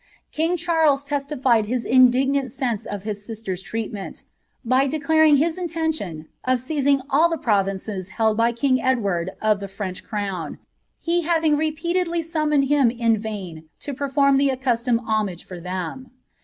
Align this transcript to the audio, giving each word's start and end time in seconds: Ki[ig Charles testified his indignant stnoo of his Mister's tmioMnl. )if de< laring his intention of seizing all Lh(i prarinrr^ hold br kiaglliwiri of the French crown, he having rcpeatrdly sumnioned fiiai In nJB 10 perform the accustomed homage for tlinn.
Ki[ig 0.33 0.57
Charles 0.57 1.03
testified 1.03 1.67
his 1.67 1.85
indignant 1.85 2.47
stnoo 2.47 2.87
of 2.87 3.03
his 3.03 3.23
Mister's 3.29 3.63
tmioMnl. 3.63 4.23
)if 4.67 4.89
de< 4.91 4.99
laring 5.07 5.37
his 5.37 5.59
intention 5.59 6.27
of 6.43 6.59
seizing 6.59 7.01
all 7.11 7.29
Lh(i 7.29 7.35
prarinrr^ 7.39 8.09
hold 8.09 8.35
br 8.35 8.43
kiaglliwiri 8.45 9.27
of 9.43 9.59
the 9.59 9.67
French 9.67 10.03
crown, 10.03 10.57
he 10.99 11.21
having 11.21 11.55
rcpeatrdly 11.55 12.21
sumnioned 12.25 12.67
fiiai 12.67 12.99
In 12.99 13.21
nJB 13.21 13.65
10 13.79 13.95
perform 13.95 14.37
the 14.37 14.49
accustomed 14.49 15.01
homage 15.01 15.43
for 15.45 15.61
tlinn. 15.61 16.07